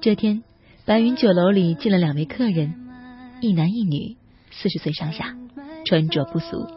[0.00, 0.44] 这天，
[0.84, 2.72] 白云酒楼里进了两位客人，
[3.40, 4.16] 一男一女，
[4.52, 5.36] 四十岁上下，
[5.84, 6.68] 穿着不俗。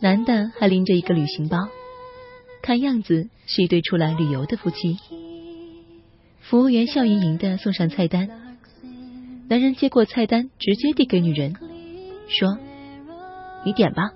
[0.00, 1.68] 男的还拎着一个旅行包，
[2.60, 4.98] 看样子是一对出来旅游的夫妻。
[6.40, 8.28] 服务员笑盈盈的送上菜单，
[9.48, 11.54] 男人接过菜单，直接递给女人，
[12.26, 12.58] 说
[13.64, 14.10] ：“你点吧，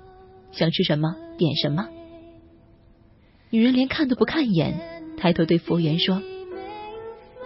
[0.51, 1.89] 想吃什么点什么。”
[3.51, 4.75] 女人连看都不看一眼，
[5.17, 6.21] 抬头对服务员说：“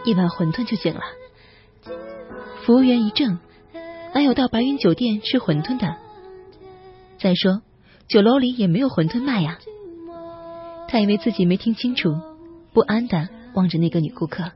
[0.04, 1.00] 一碗馄饨就行了。”
[2.64, 3.38] 服务员一怔，
[4.14, 5.96] 哪有到白云酒店吃馄饨的？
[7.18, 7.62] 再说
[8.08, 9.58] 酒楼里也没有馄饨卖呀。
[10.88, 12.14] 他以为自己没听清楚，
[12.72, 14.52] 不安的望着那个女顾客。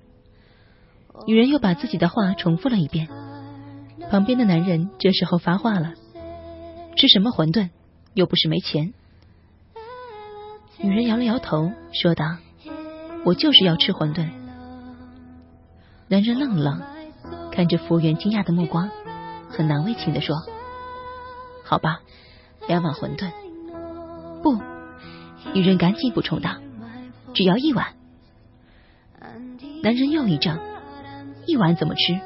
[1.26, 3.08] 女人又把自己的话重复了一遍。
[4.10, 5.94] 旁边的男人这时候发话了
[6.96, 7.70] ：“吃什么馄饨？
[8.12, 8.92] 又不是没钱。”
[10.78, 12.24] 女人摇了摇头，说道
[13.24, 14.28] ：“我就是要吃馄饨。”
[16.08, 18.90] 男人愣了愣，看着服务员惊讶的目光，
[19.48, 20.36] 很难为情的说
[21.64, 22.00] ：“好吧，
[22.68, 23.30] 两碗馄饨。”
[24.42, 24.60] 不，
[25.54, 26.56] 女人赶紧补充道
[27.32, 27.94] ：“只要一碗。”
[29.82, 30.58] 男人又一怔
[31.46, 32.20] ：“一碗怎么吃？”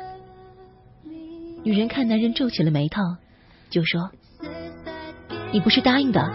[1.64, 3.00] 女人看男人皱起了眉头，
[3.70, 4.10] 就说
[5.52, 6.32] ：“你不是答应的，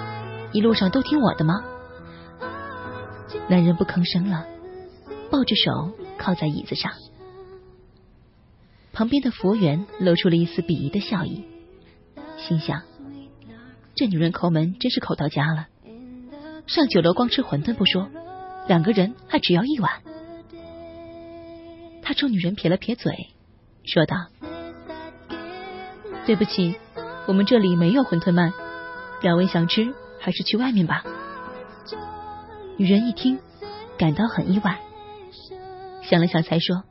[0.54, 1.62] 一路上都听我的吗？”
[3.50, 4.46] 男人不吭声了，
[5.30, 6.92] 抱着手靠在椅子上。
[8.94, 11.44] 旁边的服务员露出了一丝鄙夷的笑意，
[12.38, 12.84] 心想：
[13.96, 15.68] 这女人抠门真是抠到家了。
[16.68, 18.08] 上酒楼光吃馄饨不说，
[18.68, 19.92] 两个人还只要一碗。
[22.04, 23.30] 他冲女人撇了撇嘴，
[23.84, 24.28] 说道
[26.28, 26.76] ：“对不起，
[27.26, 28.54] 我们这里没有馄饨卖，
[29.24, 31.04] 两位想吃还是去外面吧。”
[32.78, 33.40] 女人一听，
[33.98, 34.80] 感到很意外，
[36.04, 36.84] 想了想才说：“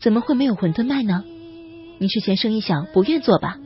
[0.00, 1.22] 怎么会没有馄饨卖呢？
[1.98, 3.58] 你是嫌生意小，不愿做吧？”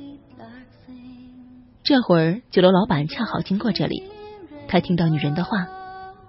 [1.84, 4.02] 这会儿酒楼老板恰好经过这里，
[4.68, 5.66] 他听到女人的话，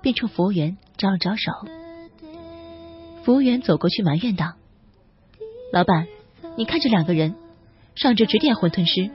[0.02, 1.52] 便冲服务员招了招手。
[3.24, 4.54] 服务员走过去埋怨道
[5.74, 6.08] ：“老板，
[6.58, 7.36] 你看这两个人
[7.96, 9.12] 上这指点馄饨吃，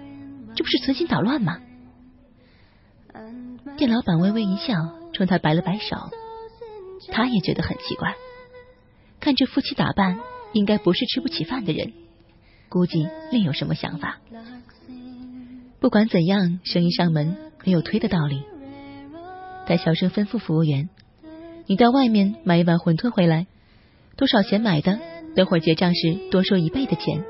[0.56, 1.58] 这不是存心捣乱吗？”
[3.76, 5.00] 店老板微微一笑。
[5.12, 5.96] 冲他摆了摆手，
[7.08, 8.14] 他也觉得很奇怪。
[9.18, 10.20] 看这夫妻打扮，
[10.52, 11.92] 应该不是吃不起饭的人，
[12.68, 14.18] 估计另有什么想法。
[15.80, 18.42] 不管怎样，生意上门没有推的道理。
[19.66, 20.88] 他小声吩咐服务员
[21.66, 23.46] ：“你到外面买一碗馄饨回来，
[24.16, 24.98] 多少钱买的？
[25.36, 27.24] 等会结账时多收一倍的钱。”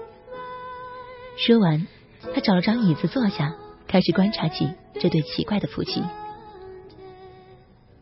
[1.37, 1.87] 说完，
[2.35, 3.55] 他找了张椅子坐下，
[3.87, 6.03] 开始观察起这对奇怪的夫妻。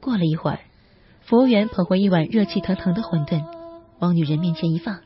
[0.00, 0.61] 过了一会儿，
[1.23, 3.45] 服务员捧回一碗热气腾腾的馄饨，
[3.99, 5.00] 往女人面前一放，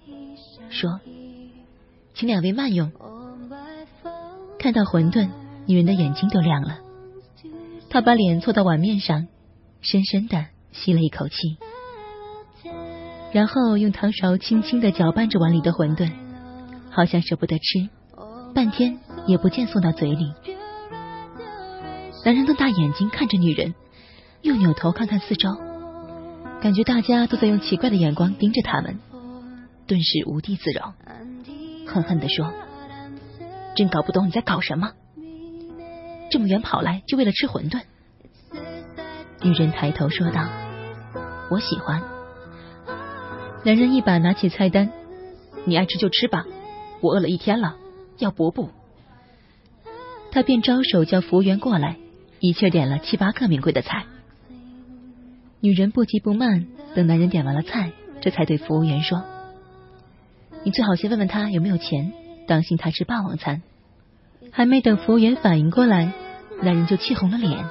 [0.72, 1.00] 说
[2.14, 2.90] ：“请两位慢用。”
[4.58, 5.28] 看到馄饨，
[5.66, 6.78] 女人的眼睛都亮了。
[7.88, 9.28] 她把脸凑到碗面上，
[9.80, 11.58] 深深的吸了一口气，
[13.32, 16.10] 然后用汤勺轻轻的搅拌着碗里的馄饨，
[16.90, 17.88] 好像舍不得吃，
[18.54, 20.32] 半天也不见送到嘴里。
[22.24, 23.74] 男人瞪大眼睛看着女人。
[24.42, 25.50] 又扭头看看四周，
[26.60, 28.98] 感觉大家都在用奇怪的眼光盯着他们，
[29.92, 30.94] 顿时无地自容，
[31.86, 32.50] 恨恨地说
[33.76, 34.92] ：“真搞不懂你在搞什么，
[36.30, 37.82] 这么远跑来就为了吃馄饨。”
[39.44, 40.48] 女人抬头说道
[41.52, 42.02] ：“我喜欢。”
[43.66, 44.90] 男人一把拿起菜单
[45.66, 46.46] ：“你爱吃就吃吧，
[47.02, 47.76] 我饿了一天了，
[48.16, 48.70] 要补补。”
[50.32, 51.98] 他便招手叫服务员过来，
[52.40, 54.06] 一气点了七八个名贵的菜。
[55.60, 57.92] 女人不急不慢，等男人点完了菜，
[58.22, 59.22] 这才对服务员说
[60.64, 62.12] ：“你最好先问问他有没有钱，
[62.46, 63.62] 当心他吃霸王餐。”
[64.50, 66.12] 还没等服务员反应过来，
[66.62, 67.64] 男人就气红了脸：“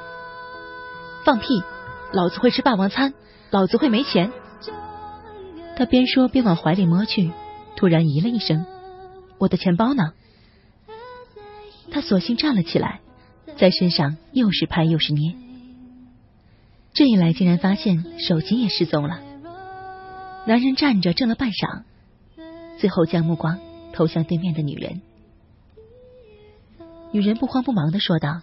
[1.23, 1.61] 放屁！
[2.11, 3.13] 老子会吃霸王餐，
[3.51, 4.31] 老子会没钱！”
[5.77, 7.31] 他边说边往怀里摸去，
[7.75, 8.65] 突然咦了一声
[9.37, 10.13] ：“我的钱包呢？”
[11.91, 13.01] 他索性站了起来，
[13.57, 15.35] 在身上又是拍又是捏。
[16.93, 19.19] 这一来，竟然发现手机也失踪了。
[20.47, 21.83] 男人站着怔了半晌，
[22.81, 23.59] 最后将目光
[23.93, 25.03] 投向对面的女人。
[27.11, 28.41] 女人不慌不忙的说道：“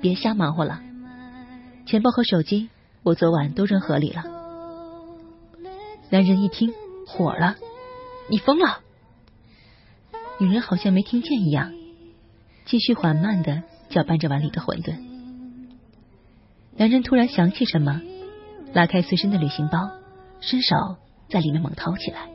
[0.00, 0.80] 别瞎忙活了，
[1.84, 2.70] 钱包和手机
[3.02, 4.22] 我昨晚都扔河里了。”
[6.08, 6.72] 男人一听
[7.06, 7.56] 火了
[8.30, 8.80] ：“你疯了！”
[10.40, 11.74] 女人好像没听见一样，
[12.64, 14.96] 继续缓慢的搅拌着碗里的馄饨。
[16.74, 18.00] 男人突然想起什么，
[18.72, 19.90] 拉开随身的旅行包，
[20.40, 20.74] 伸手
[21.28, 22.30] 在里面猛掏起来。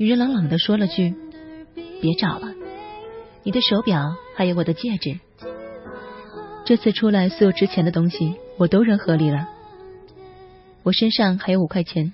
[0.00, 1.12] 女人冷冷的说了句
[2.00, 2.54] ：“别找了，
[3.42, 5.18] 你的手表还有我的戒指，
[6.64, 9.48] 这次出来所有值钱的东西我都扔河里了。
[10.84, 12.12] 我身上还有五块钱，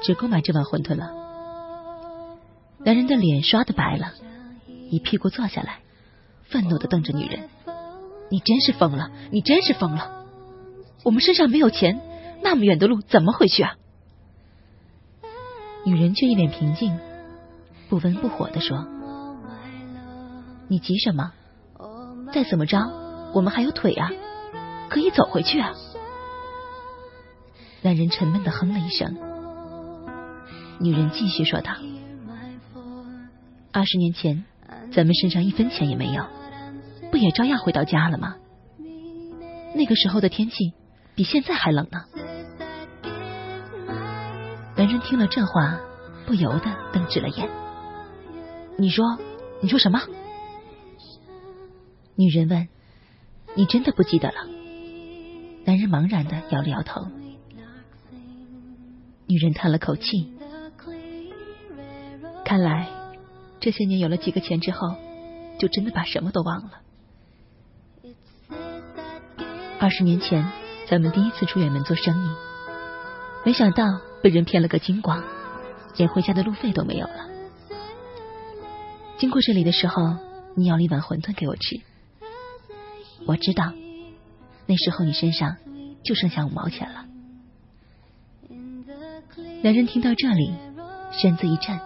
[0.00, 1.10] 只够买这碗馄饨了。”
[2.86, 4.12] 男人的脸刷的白了，
[4.88, 5.80] 一屁股坐下来，
[6.44, 7.48] 愤怒的瞪着女人
[8.30, 9.10] ：“你真是疯了！
[9.32, 10.24] 你真是疯了！
[11.02, 12.00] 我们身上没有钱，
[12.44, 13.74] 那么远的路怎么回去啊？”
[15.84, 16.96] 女人却一脸平静，
[17.88, 18.86] 不温不火的说
[20.68, 21.32] ：“你急什么？
[22.32, 22.78] 再怎么着，
[23.34, 24.10] 我们还有腿啊，
[24.88, 25.72] 可以走回去啊。”
[27.82, 29.14] 男人沉闷的哼了一声，
[30.80, 31.72] 女人继续说道。
[33.72, 34.44] 二十年前，
[34.92, 36.24] 咱们身上一分钱也没有，
[37.10, 38.36] 不也照样回到家了吗？
[39.74, 40.72] 那个时候的天气
[41.14, 41.98] 比现在还冷呢。
[44.76, 45.78] 男人听了这话，
[46.26, 47.63] 不由得瞪直了眼。
[48.76, 49.18] 你说，
[49.60, 50.00] 你说什么？
[52.16, 52.68] 女人问。
[53.56, 54.34] 你真的不记得了？
[55.64, 57.06] 男人茫然的摇了摇头。
[59.26, 60.32] 女人叹了口气，
[62.44, 62.88] 看来。
[63.60, 64.96] 这些年有了几个钱之后，
[65.58, 66.80] 就真的把什么都忘了。
[69.78, 70.50] 二十年前，
[70.88, 72.28] 咱们第一次出远门做生意，
[73.46, 73.84] 没想到
[74.20, 75.22] 被人骗了个精光，
[75.96, 77.33] 连回家的路费都没有了。
[79.24, 80.18] 经过这里的时候，
[80.54, 81.80] 你要了一碗馄饨给我吃。
[83.24, 83.72] 我知道，
[84.66, 85.56] 那时候你身上
[86.04, 87.06] 就剩下五毛钱了。
[89.62, 90.52] 男人听到这里，
[91.10, 91.80] 身子一震，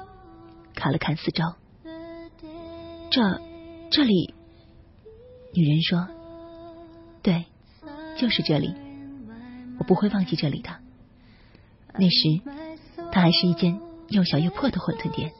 [0.75, 1.45] 看了看四周。
[3.09, 3.41] 这，
[3.93, 4.35] 这里，
[5.55, 6.09] 女人说
[7.23, 7.45] ：“对，
[8.17, 8.75] 就是这里，
[9.79, 10.71] 我不会忘记这里的。
[11.95, 12.43] 那时，
[13.13, 15.31] 它还是一间又小又破的馄饨店。”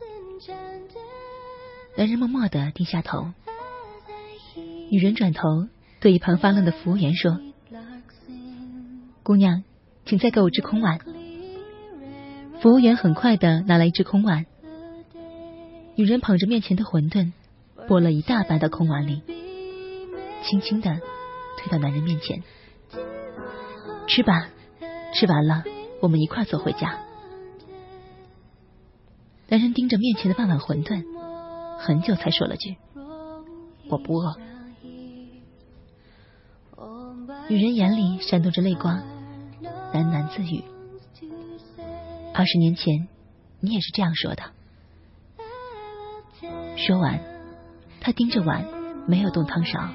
[1.99, 3.33] 男人默默的低下头，
[4.89, 5.43] 女人转头
[5.99, 7.41] 对一旁发愣的服务员说
[9.25, 9.65] ：“姑娘，
[10.07, 11.01] 请再给我只空碗。”
[12.63, 14.47] 服务员很快的拿来一只空碗，
[15.97, 17.33] 女人捧着面前的馄饨。
[17.89, 19.23] 拨了一大半到空碗里，
[20.45, 21.01] 轻轻的
[21.57, 22.45] 推到男人面前，
[24.07, 24.51] 吃吧，
[25.15, 25.65] 吃完了
[26.01, 27.01] 我们一块走回家。
[29.49, 31.03] 男人盯着面前的半碗馄饨，
[31.79, 32.77] 很久才说了句
[33.89, 34.37] ：“我不饿。”
[37.49, 39.03] 女人眼里闪动着泪光，
[39.95, 40.63] 喃喃自语
[42.35, 43.09] ：“二十年前
[43.61, 44.43] 你也是这样说的。”
[46.77, 47.19] 说完。
[48.01, 48.65] 他盯着碗，
[49.07, 49.89] 没有动汤勺，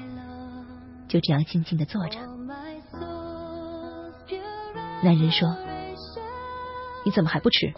[1.08, 2.18] 就这样静静的坐着。
[5.02, 5.56] 男人说
[7.04, 7.72] ：“你怎么还不吃？”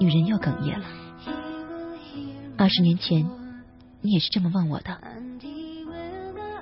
[0.00, 0.86] 女人又哽咽了。
[2.58, 3.28] 二十年前，
[4.00, 4.98] 你也是这么问我的。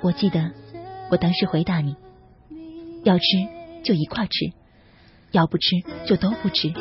[0.03, 0.51] 我记得，
[1.11, 1.95] 我当时回答你：
[3.05, 3.25] 要吃
[3.85, 4.53] 就一块吃，
[5.31, 5.69] 要不吃
[6.07, 6.73] 就都不吃。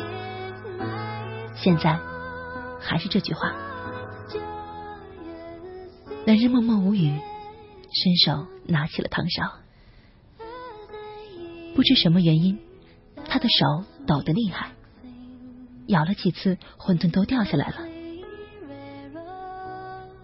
[1.54, 1.98] 现在
[2.80, 3.54] 还是这句话。
[6.26, 9.52] 男人默默无语，伸手拿起了汤勺。
[11.76, 12.58] 不知什么原因，
[13.28, 14.72] 他的手抖得厉害，
[15.86, 17.93] 咬了几次，馄饨都掉下来了。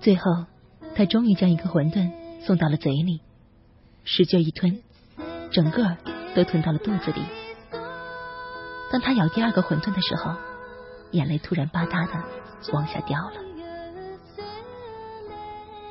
[0.00, 0.46] 最后，
[0.94, 3.20] 他终于将一个馄饨送到了嘴里，
[4.04, 4.82] 使劲一吞，
[5.50, 5.96] 整个
[6.34, 7.20] 都吞到了肚子里。
[8.90, 10.34] 当他咬第二个馄饨的时候，
[11.10, 12.24] 眼泪突然吧嗒的
[12.72, 13.34] 往下掉了。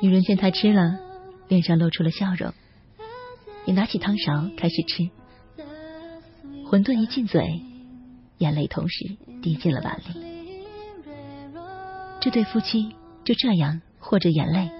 [0.02, 0.98] 女人见他吃了，
[1.46, 2.52] 脸上露出了笑容，
[3.64, 5.08] 也拿起汤勺开始吃。
[6.66, 7.62] 馄饨一进嘴，
[8.38, 10.42] 眼泪同时滴进了碗里。
[12.20, 14.70] 这对夫妻就这样或者眼泪，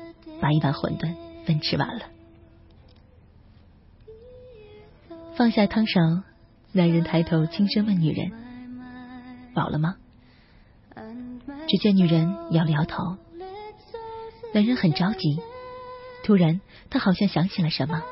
[0.40, 1.14] 把一碗馄饨
[1.46, 2.06] 分吃完了。
[5.36, 6.00] 放下汤勺，
[6.72, 8.32] 男人抬头轻声问女人
[9.54, 9.96] ：“饱了吗？”
[11.68, 13.16] 只见女人摇了摇头。
[14.52, 15.38] 男人很着急，
[16.24, 16.60] 突然
[16.90, 18.02] 他好像想起了什么，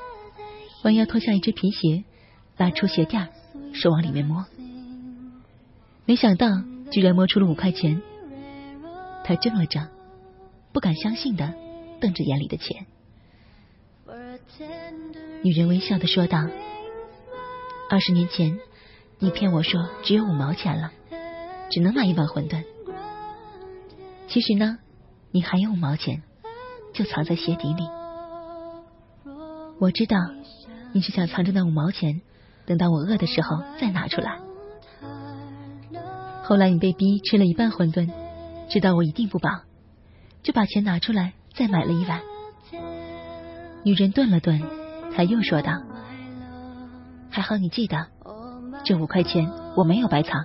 [0.85, 2.05] 弯腰脱下一只皮鞋，
[2.57, 3.29] 拉出鞋垫，
[3.75, 4.47] 手往里面摸，
[6.05, 6.47] 没想到
[6.93, 8.01] 居然摸出了五块钱。
[9.25, 9.89] 他怔了怔，
[10.73, 11.55] 不敢相信的
[12.01, 12.87] 瞪着眼里的钱。
[15.43, 16.39] 女人微笑的说道
[17.91, 18.59] ：“二十年前，
[19.19, 20.93] 你骗我说只有五毛钱了，
[21.71, 22.65] 只能买一碗馄饨。
[24.27, 24.79] 其实呢，
[25.31, 26.23] 你还有五毛钱。”
[26.95, 27.85] 就藏在鞋底里。
[29.79, 30.17] 我知道
[30.93, 32.23] 你是想藏着那五毛钱，
[32.67, 34.41] 等到我饿的时候再拿出来。
[36.43, 38.11] 后来你被逼吃了一半馄饨，
[38.69, 39.51] 知道我一定不饱，
[40.43, 42.21] 就把钱拿出来再买了一碗。
[43.85, 44.63] 女人顿了顿，
[45.15, 45.73] 才又说道
[47.31, 48.07] ：“还好你记得，
[48.85, 50.45] 这五块钱我没有白藏。”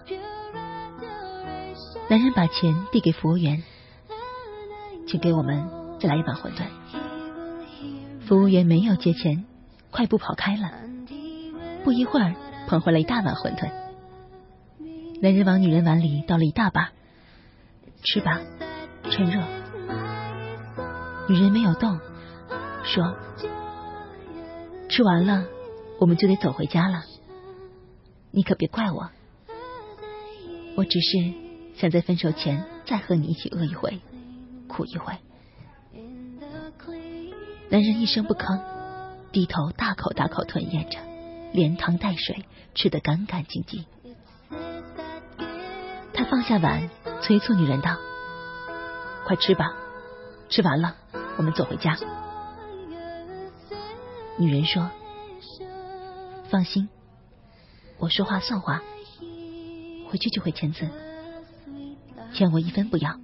[2.09, 3.63] 男人把钱递给服务员，
[5.07, 5.67] 请给我们
[5.99, 6.65] 再来一碗馄饨。
[8.27, 9.45] 服务员没有接钱，
[9.89, 10.69] 快步跑开了。
[11.83, 12.35] 不一会儿，
[12.67, 13.71] 捧回来一大碗馄饨。
[15.21, 16.91] 男人往女人碗里倒了一大把，
[18.03, 18.39] 吃吧，
[19.09, 19.41] 趁热。
[21.29, 21.99] 女人没有动，
[22.83, 23.15] 说
[24.89, 25.45] ：“吃完了，
[25.99, 27.03] 我们就得走回家了。
[28.31, 29.09] 你可别怪我，
[30.75, 31.33] 我只是
[31.75, 34.01] 想在分手前再和你一起饿一回，
[34.67, 35.13] 苦一回。”
[37.69, 38.61] 男人一声不吭，
[39.31, 40.99] 低头大口大口吞咽着，
[41.53, 43.85] 连汤带水，吃得干干净净。
[46.13, 46.89] 他放下碗，
[47.21, 47.95] 催促女人道
[49.25, 49.73] ：“快吃吧，
[50.49, 50.95] 吃完了
[51.37, 51.97] 我们走回家。”
[54.37, 54.89] 女人说
[56.49, 56.89] ：“放心，
[57.97, 58.81] 我说话算话，
[60.09, 60.89] 回去就会签字，
[62.33, 63.19] 欠我一分不要。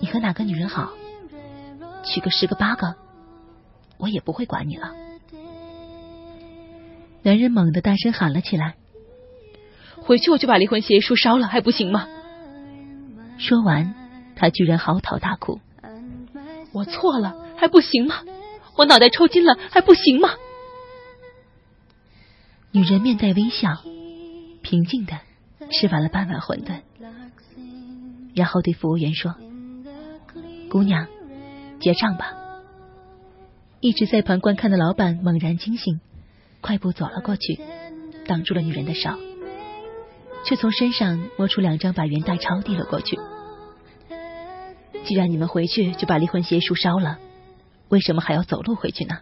[0.00, 0.92] 你和哪个女人好，
[2.04, 2.96] 娶个十个八个，
[3.98, 4.94] 我也不会管你了。”
[7.22, 8.76] 男人猛地大声喊了起来。
[9.96, 12.06] 回去我就把离婚协议书烧了，还不行吗？
[13.38, 13.94] 说完，
[14.36, 15.60] 他居然嚎啕大哭。
[16.72, 18.22] 我错了，还不行吗？
[18.76, 20.28] 我脑袋抽筋了，还不行吗？
[22.70, 23.82] 女人面带微笑，
[24.60, 25.18] 平静的
[25.72, 26.82] 吃完了半碗馄饨，
[28.34, 29.34] 然后对服务员说
[30.68, 31.06] ：“姑娘，
[31.80, 32.34] 结账吧。”
[33.80, 36.00] 一直在旁观看的老板猛然惊醒，
[36.60, 37.58] 快步走了过去，
[38.26, 39.10] 挡住了女人的手。
[40.44, 43.18] 却从身上摸出两张百元大钞递了过去。
[45.06, 47.18] 既然你们回去就把离婚协议书烧了，
[47.88, 49.18] 为什么还要走路回去呢？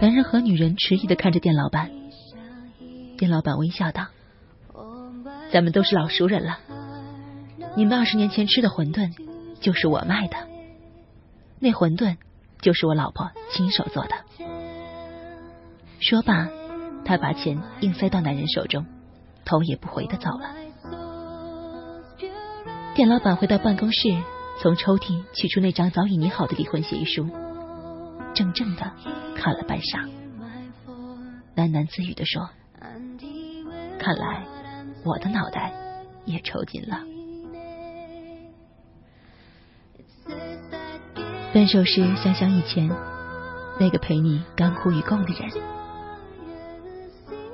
[0.00, 1.90] 男人和女人迟疑的看着店老板。
[3.18, 4.06] 店老板微笑道
[5.50, 6.58] ：“咱们都是老熟人了，
[7.76, 9.12] 你们二十年前吃的馄饨
[9.60, 10.36] 就是我卖的，
[11.58, 12.16] 那馄饨
[12.60, 14.14] 就是我老婆亲手做的。”
[15.98, 16.48] 说罢，
[17.04, 18.86] 他把钱硬塞到男人手中。
[19.44, 20.54] 头也不回的走了。
[22.94, 24.16] 店老板回到办公室，
[24.62, 27.28] 从抽屉取出那张早已拟好的离婚协议书，
[28.34, 28.92] 怔怔的
[29.34, 30.08] 看了半晌，
[31.56, 32.48] 喃喃自语的说
[33.98, 34.46] ：“看来
[35.04, 35.72] 我的脑袋
[36.24, 37.00] 也抽筋了。”
[41.52, 42.88] 分手时想想以前
[43.80, 45.50] 那个陪你甘苦与共的人，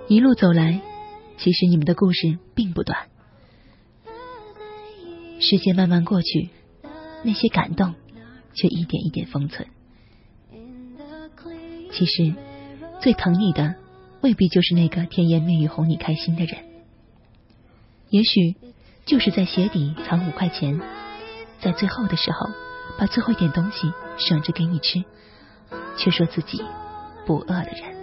[0.06, 0.82] 一路走来。
[1.38, 3.08] 其实你们的故事并不短，
[5.40, 6.50] 时间慢慢过去，
[7.24, 7.94] 那些感动
[8.54, 9.66] 却一点一点封存。
[11.92, 12.34] 其实
[13.00, 13.74] 最疼你的
[14.20, 16.58] 未必就是那个甜言蜜语哄你开心的人，
[18.10, 18.54] 也许
[19.06, 20.80] 就是在鞋底藏五块钱，
[21.60, 22.50] 在最后的时候
[22.98, 25.02] 把最后一点东西省着给你吃，
[25.96, 26.62] 却说自己
[27.26, 27.99] 不饿的人。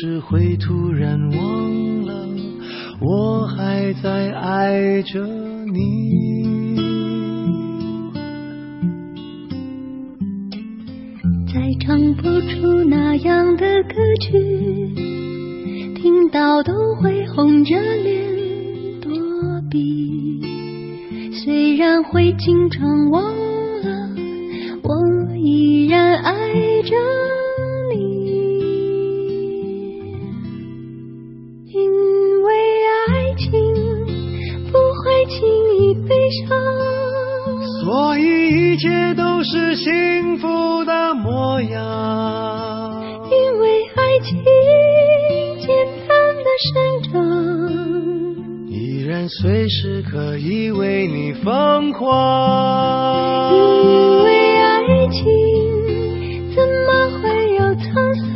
[0.00, 0.12] 情。
[0.12, 2.28] 有时会突然忘了，
[3.00, 5.24] 我还在爱着
[5.72, 6.76] 你。
[11.52, 14.38] 再唱不出那样的歌曲，
[15.94, 19.10] 听到都会红着脸躲
[19.70, 20.40] 避。
[21.32, 24.10] 虽然会经常忘了，
[24.82, 26.32] 我依然爱
[26.82, 26.94] 着
[38.76, 43.02] 一切都是幸福的模样。
[43.30, 44.44] 因为爱情
[45.58, 45.66] 简
[46.06, 46.74] 单的生
[47.10, 47.10] 长。
[48.68, 53.54] 依然随时可以为你疯狂。
[53.54, 55.24] 因为爱情
[56.54, 58.34] 怎么会有沧桑？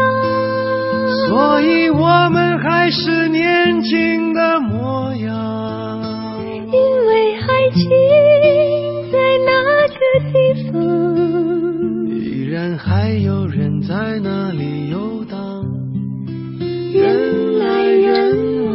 [1.28, 3.99] 所以我们还是年轻。
[13.90, 15.66] 在那里游荡，
[16.92, 18.70] 人来人往。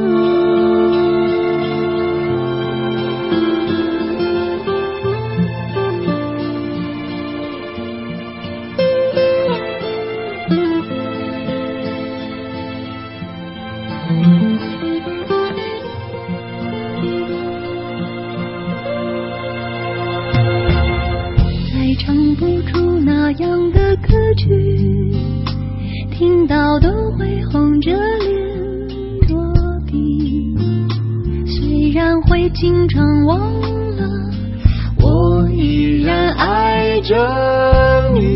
[21.71, 25.13] 再唱不出那样的歌曲，
[26.11, 29.37] 听到都会红着脸躲
[29.85, 30.57] 避。
[31.45, 33.39] 虽然会经常忘
[33.95, 34.09] 了，
[34.99, 38.34] 我依然爱着你。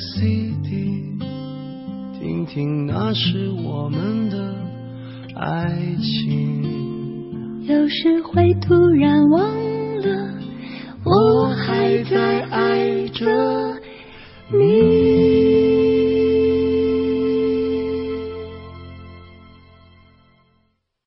[0.00, 1.18] CD，
[2.18, 4.54] 听听那是我们的
[5.36, 7.62] 爱情。
[7.66, 9.42] 有时会突然忘
[10.00, 10.34] 了，
[11.04, 13.26] 我还在爱着
[14.50, 15.29] 你。